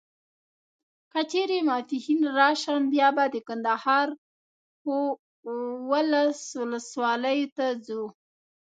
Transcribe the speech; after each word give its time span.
که 1.11 1.19
چیري 1.31 1.59
ماپښین 1.67 2.21
راسم 2.37 2.81
بیا 2.93 3.09
به 3.15 3.25
د 3.33 3.35
کندهار 3.47 4.07
و 4.87 4.89
اولس 5.87 6.41
ولسوالیو 6.61 7.51
ته 7.55 7.67
ځو. 7.85 8.03